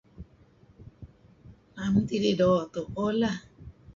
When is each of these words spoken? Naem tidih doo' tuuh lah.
Naem 1.73 1.95
tidih 2.09 2.35
doo' 2.39 2.69
tuuh 2.73 3.13
lah. 3.19 3.37